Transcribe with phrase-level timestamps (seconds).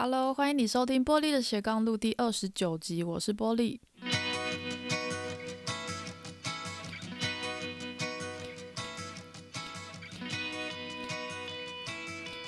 [0.00, 3.80] Hello，欢迎你收听波莉的斜杠路第二十九集，我是波莉。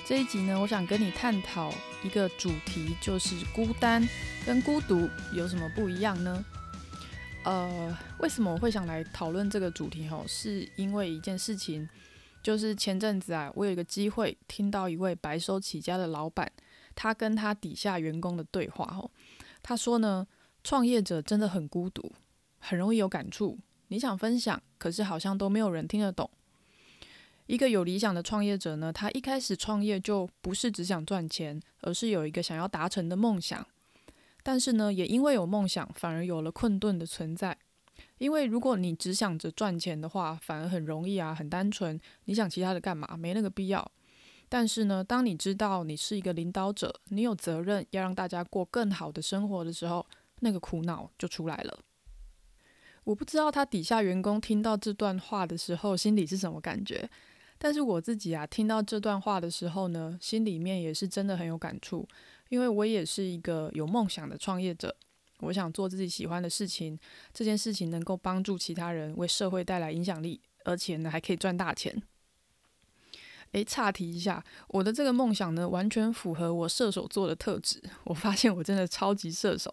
[0.07, 1.75] 这一集呢，我想跟你探讨
[2.05, 4.09] 一个主题，就是孤单
[4.47, 6.45] 跟孤独有什么不一样呢？
[7.43, 10.07] 呃，为什么我会想来讨论这个主题？
[10.07, 11.89] 吼，是因为一件事情，
[12.45, 16.49] 就是前阵子啊，我有一个机会听到一位白手起家的老板。
[17.03, 19.11] 他跟他底下员工的对话，吼，
[19.63, 20.27] 他说呢，
[20.63, 22.13] 创业者真的很孤独，
[22.59, 23.59] 很容易有感触。
[23.89, 26.31] 你想分享，可是好像都没有人听得懂。
[27.47, 33.67] 一个有理想的创业者呢，他一开始创业就不是只想赚钱，而是有一个想要达成的梦想。
[34.43, 37.57] 但是呢，也因为有梦想，反而有了困顿的存在。
[38.19, 41.99] 因为如果你只想着赚钱的话，反而很容易啊，很单纯。
[42.27, 43.17] 你想其他的干嘛？
[43.17, 43.91] 没那个必要。
[44.51, 50.05] 但是呢，当你知道你是一个领导者，你有责任要让大家过更好的生活的时候，
[50.41, 51.79] 那个苦恼就出来了。
[53.05, 57.09] 我不知道他底下员工听到这段话的时候心里是什么感觉，
[57.59, 62.07] 但是我自己啊，听到这段话的时候呢，心里面也是真的很有感触，
[62.49, 64.95] 因为我也是一个有梦想的创业者，
[65.39, 66.99] 我想做自己喜欢的事情，
[67.33, 72.03] 这件事情能够帮助其他人，为社会带来影响力，而且呢，还可以赚大钱。
[73.53, 77.83] 诶，岔题一下，我的这个梦想呢，完全符合我射手座的特质。
[78.05, 79.71] 我发现我真的超级射手，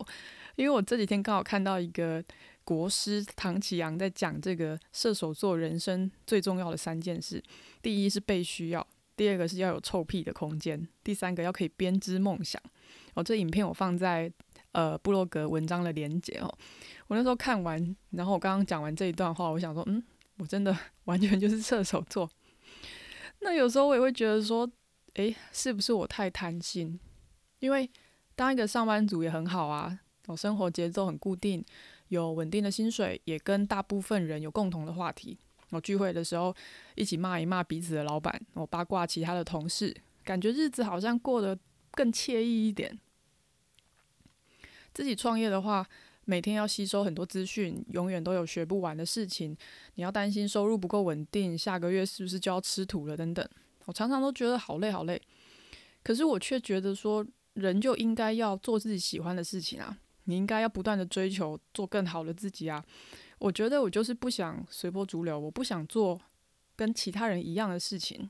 [0.56, 2.24] 因为我这几天刚好看到一个
[2.64, 7.42] 国师唐启阳在讲这个射手座人生最重要的三件事：
[7.82, 12.62] 第一是被需要，第二个是要有臭屁的空间，第三个要可以编织梦想。
[13.14, 14.32] 哦，这影片我放在
[14.72, 16.52] 呃部落格文章的连结哦。
[17.08, 20.04] 我那时候看完，然后我刚刚讲完这一段话，我想说，嗯，
[20.38, 22.30] 我真的 完全就是射手座。
[23.40, 24.70] 那有时候我也会觉得说，
[25.14, 27.00] 诶，是不是我太贪心？
[27.60, 27.90] 因为
[28.36, 31.64] 当一个上班族也很好啊，我生活节奏很固定，
[32.10, 35.38] 有稳定的薪水，也跟大部分人有共同的话题。
[35.72, 36.56] 我聚会的时候
[36.96, 41.58] 一起骂一骂彼此的老板，我八卦其他的同事，感觉日子好像过得
[41.92, 42.98] 更惬意一点。
[44.94, 45.88] 自己创业的话，
[46.30, 49.56] 每天要吸收很多资讯，永远都有学不完的事情。
[49.96, 53.48] 你要担心收入不够稳定，下个月是不是就要吃土了等等。
[53.86, 55.22] 我常常都觉得好累好累，
[56.04, 59.98] 可是我却觉得说，人就应该要做自己喜欢的事情啊！
[60.26, 62.84] 你应该要不断的追求做更好的自己啊！
[63.40, 66.20] 我觉得我就是不想随波逐流，我不想做
[66.76, 68.30] 跟其他人一样的事情。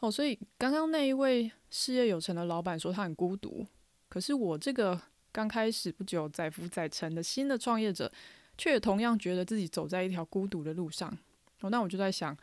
[0.00, 3.66] 哦，所以刚刚那一位事业有成的老板说他很孤独，
[4.10, 5.00] 可是我这个。
[5.38, 8.10] 刚开始不久载浮载沉的新的创业者，
[8.56, 11.16] 却也同样觉得自己走在一条孤独的路上。
[11.60, 12.36] 哦，那我就在想，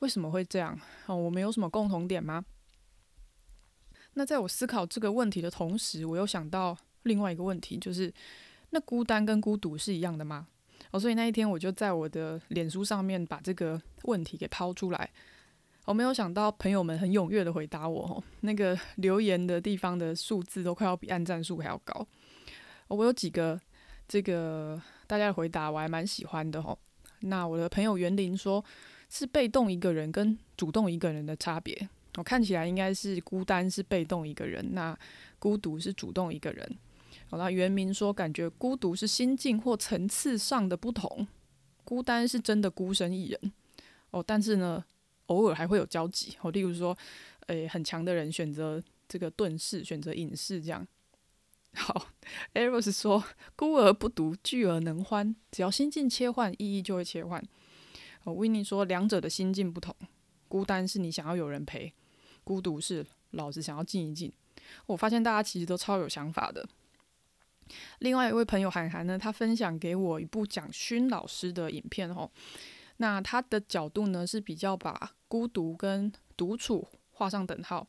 [0.00, 0.78] 为什么会这样？
[1.06, 2.44] 哦，我们有什么共同点吗？
[4.12, 8.12] 那在我思考这个问题的同时，我又想到另外一个问题，就是
[8.68, 10.46] 那孤单跟孤独是一样的吗？
[10.90, 15.10] 哦，所以那一天我就在我的脸书上面把这个问题给抛出来。
[15.86, 22.06] 我没有想到朋友们很踊跃的回答我，那个留言的地方的数字都快要比按赞数还要高。
[22.88, 23.60] 哦我有几个
[24.08, 26.78] 这个大家的回答我还蛮喜欢的吼。
[27.20, 28.64] 那我的朋友园林说，
[29.08, 31.88] 是被动一个人跟主动一个人的差别。
[32.16, 34.96] 我看起来应该是孤单是被动一个人，那
[35.38, 36.78] 孤独是主动一个人。
[37.28, 41.26] 好，那原明说，感觉孤独是心境或层次上的不同，
[41.84, 43.52] 孤单是真的孤身一人。
[44.10, 44.82] 哦，但是呢，
[45.26, 46.36] 偶尔还会有交集。
[46.40, 46.96] 哦，例如说，
[47.48, 50.86] 诶，很强的人选择这个遁世，选择隐士这样。
[51.74, 52.06] 好
[52.54, 55.34] Eros 说孤而不独，聚而能欢。
[55.50, 57.42] 只要心境切换，意义就会切换。
[58.24, 59.94] 哦，Winnie 说两者的心境不同，
[60.48, 61.92] 孤单是你想要有人陪，
[62.42, 64.32] 孤独是老子想要静一静。
[64.86, 66.66] 我发现大家其实都超有想法的。
[68.00, 72.30] 另外一位朋友韩寒呢，他分享给我一部讲勋老师的影片哦。
[72.98, 77.86] 那他的角度呢是比较把孤独跟独处画上等号。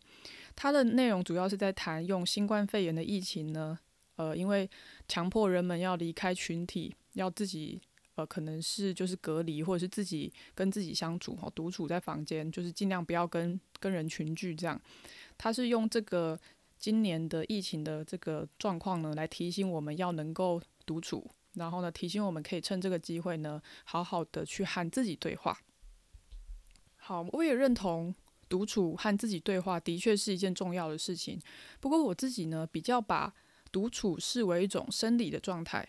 [0.55, 3.79] 他的内容主要是在谈用新冠肺炎的疫情呢，
[4.17, 4.69] 呃，因为
[5.07, 7.81] 强迫人们要离开群体，要自己
[8.15, 14.79] 呃，可能是就是隔离，或者是自己跟自己相处，哈，独处在房间，就是尽量不要跟跟人群聚这样。
[15.37, 16.39] 他是用这个
[16.77, 25.57] 今年的疫情的这个状况呢，来提醒我们要能够独处，然后呢，提醒我们可以趁这个机会呢，好好的去和自己对话。
[26.95, 28.13] 好，我也认同。
[28.49, 31.37] 独处和自己对话的确是一件重要的事情，
[31.81, 33.33] 不过我自己呢，比较把
[33.71, 35.87] 独处视为一种生理的状态。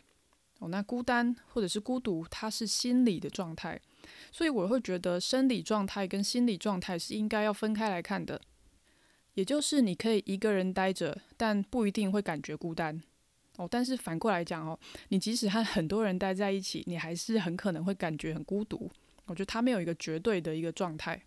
[0.60, 3.80] 哦，那孤单或者是孤独，它是心理的状态，
[4.32, 8.40] 所以我会觉得生理状态跟心理状态是应该要分开来看的。
[9.34, 13.00] 也就是你可以一个人待着，但不一定会感觉孤单
[13.56, 13.68] 哦。
[13.70, 14.76] 但是反过来讲哦，
[15.10, 18.90] 你即使和很多人待在一起，你还是很可能会感觉很孤独。
[19.26, 21.22] 我觉得它没有一个绝对的一个状态。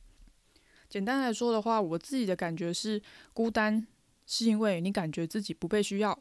[0.89, 3.01] 简单来说的话，我自己的感觉是，
[3.31, 3.87] 孤单
[4.25, 6.19] 是因为你感觉自己不被需要，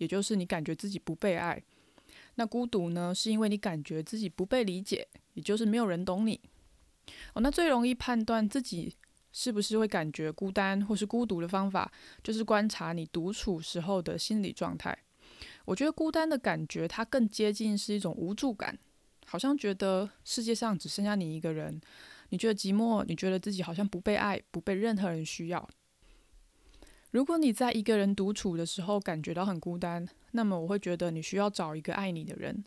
[0.00, 1.62] 也就是你感觉自己不被爱。
[2.36, 6.40] 那孤独呢，是因为你感觉自己不被理解，也就是没有人懂你。
[7.34, 8.96] 哦，那最容易判断自己
[9.30, 11.92] 是不是会感觉孤单或是孤独的方法，
[12.22, 14.96] 就是观察你独处时候的心理状态。
[15.66, 18.78] 我觉得孤单的感觉，它更接近是一种无助感，
[19.26, 21.78] 好像觉得世界上只剩下你一个人，
[22.30, 25.68] 你觉得寂寞，你觉得自己好像不被爱，不被任何人需要。
[27.10, 32.64] 如果你在一个人独处的时候感觉到很孤单，那么我会觉得你需要找一个爱你的人。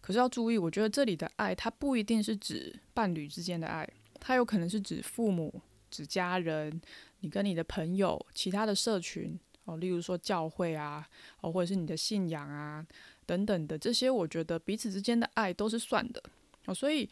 [0.00, 3.88] 可是要注意，我觉得这里的爱，它不一定是指伴侣之间的爱，
[4.20, 5.62] 它有可能是指父母。
[5.90, 6.78] 指家人，
[7.20, 11.08] 你跟你的朋友、其他的社群哦，例如说教会啊，
[11.40, 12.86] 哦，或者是你的信仰啊
[13.24, 16.22] 等等的这些，我觉得彼此之间的爱都是算的
[16.66, 16.74] 哦。
[16.74, 17.08] 所以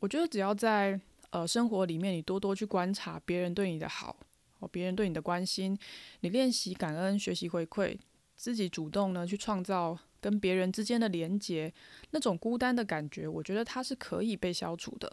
[0.00, 0.98] 我觉得只要在
[1.28, 4.16] 呃生活里面，你多多去观察别人对你的好
[4.58, 5.78] 哦，别人对你的关心，
[6.20, 7.96] 你练习感恩、学习回馈，
[8.36, 11.72] 自己主动呢去创造跟别人之间的连结，
[12.10, 15.12] 那种孤单的感觉，我觉得它是可以被消除的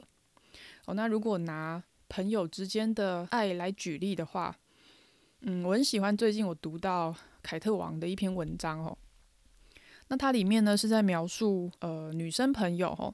[0.86, 0.94] 哦。
[0.94, 4.56] 那如果拿朋友之间的爱来举例的话，
[5.42, 8.98] 嗯，我很喜欢最近我读到凯特王的一篇文章哦。
[10.10, 13.14] 那它里面呢是在描述呃女生朋友哦，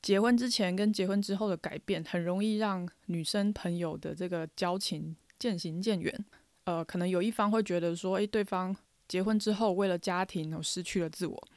[0.00, 6.24] 结婚之前跟结婚之后的改变，很容易让女生朋友的这个交情渐行渐远。
[6.64, 8.76] 呃，可能有一方会觉得说，诶，对方
[9.08, 11.48] 结婚之后为了家庭哦失去了自我，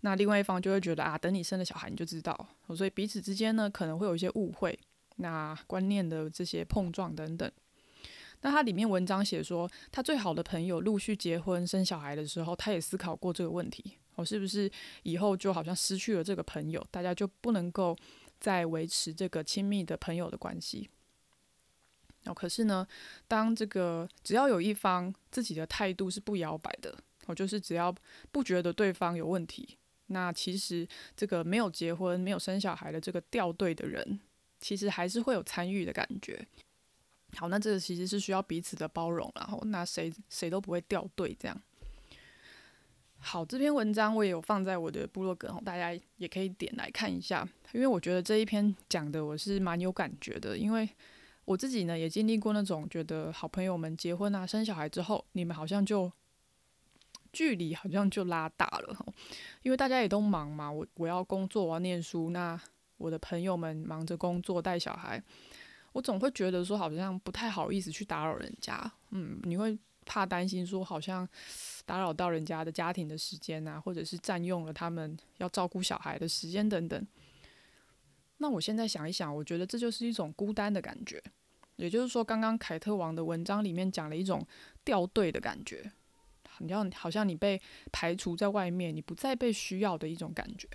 [0.00, 2.48] 那另外一方就会觉得啊，等你生了小孩你就知道。
[2.74, 4.78] 所以彼此之间呢可能会有一些误会。
[5.18, 7.50] 那观念的这些碰撞等等，
[8.42, 14.68] 那他里面文章写说，他最好的朋友陆续结婚生小孩的时候，他也思考过这个问题：我是不是
[15.04, 17.96] 以后就好像失去了这个朋友，大家就不能够
[18.40, 20.90] 再维持这个亲密的朋友的关系？
[22.24, 22.84] 哦，可是呢，
[23.28, 26.92] 当这个只要有一方自己的态度是不摇摆的，
[27.26, 27.94] 我就是只要
[28.32, 30.86] 不觉得对方有问题，那其实
[31.16, 34.18] 这个没有结婚、没有生小孩的这个掉队的人。
[34.58, 36.44] 其实还是会有参与的感觉。
[37.36, 41.62] 好，那这个其实是需要彼此的包容，然后那谁谁都不会掉队这样。
[43.18, 47.46] 好，这篇文章我也有放在我的部落格，大家也可以点来看一下。
[47.72, 50.88] 因为我觉得这一篇讲的我是蛮有感觉的，因为
[51.44, 56.10] 我自己呢也经历过那种觉得好朋友们结婚啊、生小孩之后，你们好像就
[57.32, 59.06] 距离好像就拉大了，
[59.62, 62.60] 因为大家也都忙嘛，我我要工作，我要念书，那。
[62.98, 65.22] 我的朋友们忙着工作带小孩，
[65.92, 71.28] 我总会觉得说好像不太好意思去打扰人家，嗯，你会怕担心说好像
[71.84, 77.06] 打扰到人家的家庭的时间啊，或者是占用了他们要照顾小孩的时间等等。
[78.38, 81.22] 那我现在想一想，我觉得这就是一种孤单的感觉，
[81.76, 84.46] 也就是说，刚刚凯特王的文章里面讲了一种
[84.84, 85.90] 掉队的感觉，
[86.58, 87.60] 你要好像你被
[87.90, 90.68] 排除在外面，你不再被需要的一种感觉。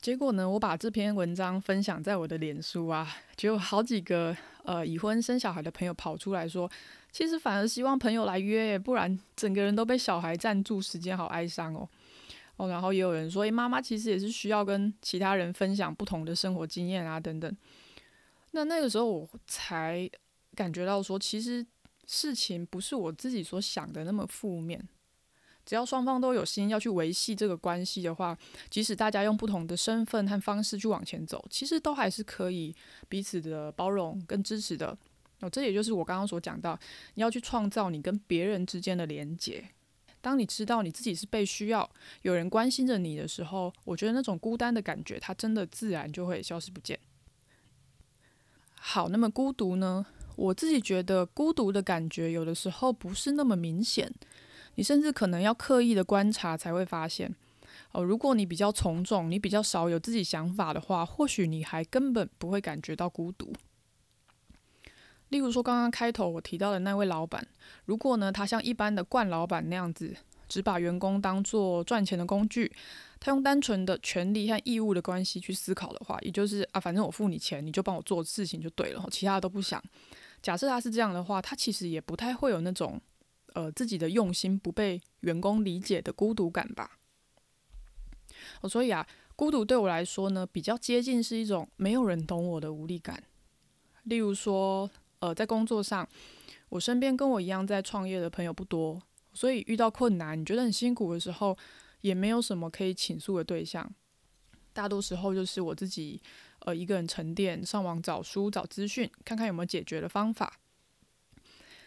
[0.00, 3.06] 结果呢，我把这篇文章分享在我的脸书啊，
[3.36, 6.70] 就有好几个呃已婚生小孩的朋友跑出来说，
[7.12, 11.88] 其实反而希望朋友来约，不然整个人都被小孩占住时间，好哀伤哦。
[12.56, 17.56] 哦，然后也有人说，诶，妈妈其实也是需要跟其他人分享不同的生活经验啊，等等。
[18.50, 20.10] 那那个时候我才
[20.54, 21.64] 感觉到说，其实
[22.06, 24.86] 事情不是我自己所想的那么负面。
[25.64, 28.36] 只要双方都有心要去维系这个关系的话，
[28.68, 32.74] 即使大家用不同的身份和方式去往前走，其实都还是可以
[33.08, 34.96] 彼此的包容跟支持的。
[35.40, 36.78] 哦，这也就是我刚刚所讲到，
[37.14, 39.64] 你要去创造你跟别人之间的连结。
[40.20, 41.88] 当你知道你自己是被需要，
[42.22, 46.98] 有人关心着你的时候，我觉得那种孤单的感觉，它真的自然就会消失不见。
[48.74, 50.04] 好，那么孤独呢？
[50.36, 54.12] 我自己觉得孤独的感觉有的时候不是那么明显。
[54.74, 57.34] 你甚至可能要刻意的观察才会发现，
[57.92, 63.52] 哦，如果你比较从众，你比较少有自己想法的话，或许你还根本不会感觉到孤独。
[65.30, 67.44] 例如说，刚刚开头我提到的那位老板，
[67.86, 70.14] 如果呢，他像一般的惯老板那样子，
[70.48, 72.70] 只把员工当做赚钱的工具，
[73.18, 79.82] 他用单纯的权利和义务的关系去思考的话，也就是啊，反正我付你钱，你就帮我做事情就对了，其他都不想。
[80.42, 83.00] 假设他是这样的话，他其实也不太会有那种。
[83.52, 86.98] 呃，自己的用心不被员工理解的孤独感吧。
[88.60, 93.20] 哦，所以啊，孤独对我来说呢，比较接近是一种没有人懂我的无力感。
[94.04, 94.88] 例如说，
[95.20, 96.06] 呃，在工作上，
[96.68, 99.00] 我身边跟我一样在创业的朋友不多，
[99.32, 101.56] 所以遇到困难，你觉得很辛苦的时候，
[102.00, 103.90] 也没有什么可以倾诉的对象。
[104.72, 106.20] 大多时候就是我自己，
[106.60, 110.58] 呃，一个人沉淀，上网找书、找资讯，看看有没有解决的方法。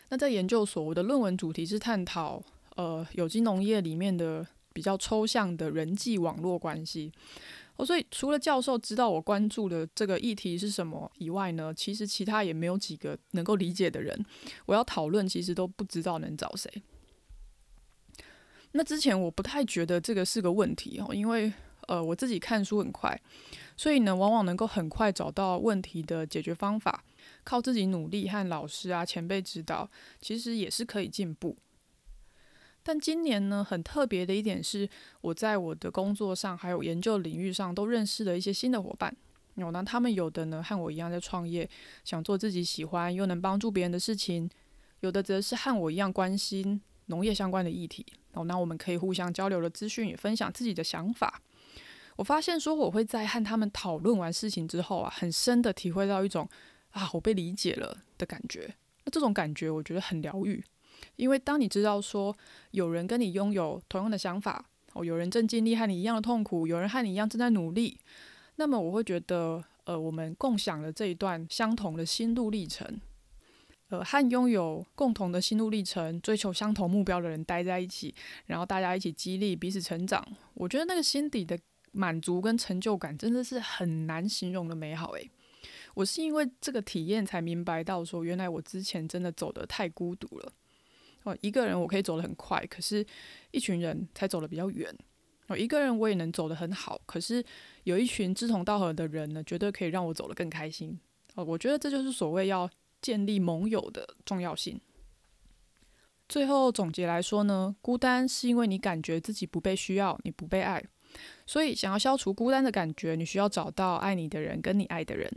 [0.10, 2.44] 那在研究所，我的论文主题是探讨，
[2.75, 7.12] 呃，有机农业里面的比较抽象的人际网络关系。
[7.75, 14.25] 哦，所以除了教授知道我关注的这个议题是什么以外呢，其实其他也没有几个能够理解的人。
[14.65, 16.72] 我要讨论，其实都不知道能找谁。
[18.74, 21.51] 那之前我不太觉得这个是个问题哦，因为
[21.88, 23.20] 呃我自己看书很快，
[23.75, 27.03] 所以呢往往能够很快找到问题的解决方法，
[27.44, 29.89] 靠自己努力和老师啊前辈指导，
[30.22, 31.58] 其实也是可以进步。
[32.84, 34.88] 但今年呢，很特别的一点是，
[35.22, 39.16] 我在我的工作上还有研究领域上都认识了一些新的伙伴。
[39.56, 41.70] 有呢，他们有的呢和我一样在创业，
[42.04, 44.50] 想做自己喜欢又能帮助别人的事情；
[45.00, 48.06] 有的则是和我一样关心农业相关的议题。
[48.34, 51.42] 哦，那我们可以互相交流的资讯，也分享自己的想法。
[52.16, 56.50] 我发现说，我会在和他们讨论完事情之后啊，很深的体会到一种
[56.90, 58.75] 啊，我被理解了的感觉。
[59.06, 60.63] 那这种感觉，我觉得很疗愈。
[61.15, 62.36] 因为当你知道说
[62.72, 68.00] 有人跟你拥有同样的想法，哦，有人正经历和你一样的痛苦，有人和你一样正在努力，
[68.55, 73.00] 那么我会觉得，呃，我们共享了这一段相同的心路历程，
[73.89, 78.13] 呃，和拥有共同的心路历程、追求相同目标的人待在一起，
[78.46, 81.58] 然后大家一起激励彼此成长，我觉得那个心底的
[81.91, 85.29] 满足跟成就感真的是很难形容的美好诶，
[85.93, 90.53] 我是因为这个体验才明白到说，原来我之前真的走得太孤独了。
[91.24, 93.06] 哦，一个人我可以走得很快，可是
[93.51, 94.94] 一群人才走得比较远。
[95.48, 97.44] 哦，一个人我也能走得很好，可是
[97.84, 100.98] 有一群志同道合的人呢，绝对可以让我走得更开心。
[101.36, 102.70] 哦，我觉得这就是所谓要
[103.01, 104.80] 建立盟友的重要性。
[106.30, 110.84] 最后总结来说呢，孤单是因为你感觉自己不被需要，你不被爱，
[111.46, 115.30] 所以想要消除孤单的感觉，你需要找到爱你的人跟你爱的人。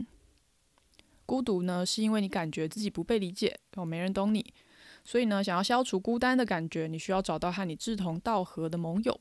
[1.25, 4.53] 孤独呢，是因为你感觉自己不被理解，哦，没人懂你。
[5.09, 9.17] 所以呢，想要消除孤单的感觉，你需要找到和你志同道合的盟友。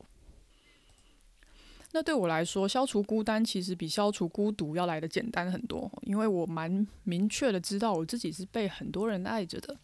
[1.93, 9.78] 那对我来说，消除孤单其实比消除孤独要来得简单很多，因为我蛮明确的知道我自己是被很多人爱着的。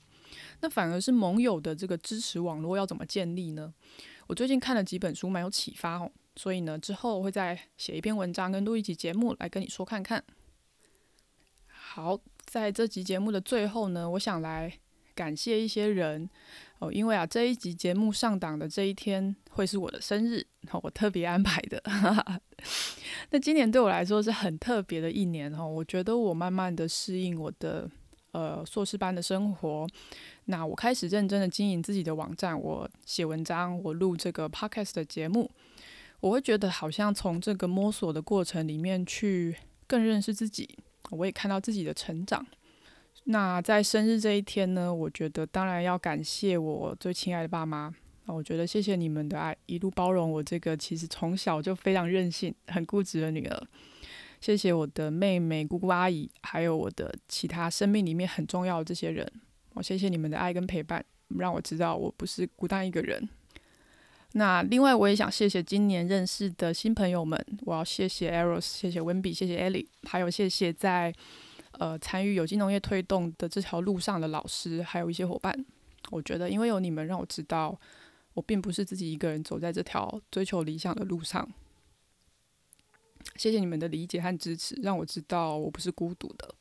[0.60, 3.72] 那反而是盟友的这个支持网络要怎么建立呢？
[4.26, 6.10] 我最近看了几本书，蛮有启发哦。
[6.34, 10.24] 所以呢，之后会再写一篇文章跟录一集节目来跟你说看看。
[11.68, 14.80] 好，在这集节目的最后呢，我想来。
[15.14, 16.28] 感谢一些人
[16.78, 20.44] 哦，因为啊，这一集节目上档的这一天会是我的生日，
[20.82, 21.82] 我特别安排的。
[23.30, 27.88] 那今年对我来说是很特别的一年哈，我觉得我慢慢的适应我的
[28.32, 29.86] 呃硕士班的生活，
[30.46, 35.50] 那我开始认真的经营自己的网站，我写文章，我录这个 podcast 的节目，
[36.20, 40.78] 我会觉得好像从这个摸索的过程里面去更认识自己，
[41.10, 42.44] 我也看到自己的成长。
[43.24, 47.94] 那在生日这一天呢，我觉得当然要感谢我最亲爱的爸妈。
[48.24, 53.66] 那我觉得谢谢你们的爱，一路包容我这个其实从小就非常任性、很固执的女儿。
[54.40, 59.24] 谢谢我的妹妹、姑姑、阿姨，还有我的其他生命里面很重要的这些人。
[59.74, 61.04] 我谢谢你们的爱跟陪伴，
[61.38, 63.28] 让我知道我不是孤单一个人。
[64.32, 71.12] 那另外我也想谢谢今年认识的新朋友们，我要谢谢 Eros，谢谢温比，谢谢 Ellie，还有谢谢在。
[71.78, 75.64] 呃，参与有机农业推动的这条路上的老师，还有一些伙伴，
[76.10, 77.78] 我觉得因为有你们，让我知道
[78.34, 81.48] 我并不是自己一个人走在这条追求理想的路上。
[83.36, 86.54] 谢谢你们的理解和支持，让我知道我不是孤独的。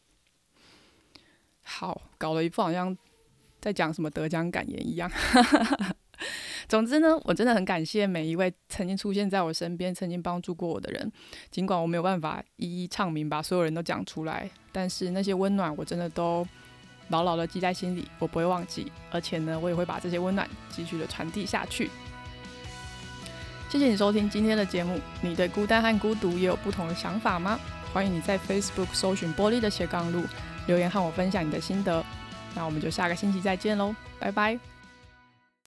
[1.64, 2.98] 好，搞了一副好像
[3.60, 5.12] 在讲什么得奖感言一样。
[6.72, 11.12] 总之呢，我真的很感谢每一位曾经出现在我身边、曾经帮助过我的人。
[11.50, 16.48] 尽管我没有办法一一唱名，把所有人都讲出来，但是那些温暖，我真的都
[17.10, 18.90] 牢牢的记在心里，我不会忘记。
[19.12, 21.90] 而且呢，我也会把这些温暖继续的传递下去。
[23.68, 24.98] 谢谢你收听今天的节目。
[25.22, 27.60] 你对孤单和孤独也有不同的想法吗？
[27.92, 30.24] 欢迎你在 Facebook 搜寻“玻璃的斜杠路”，
[30.68, 32.02] 留言和我分享你的心得。
[32.56, 34.71] 那我们就下个星期再见喽，拜拜。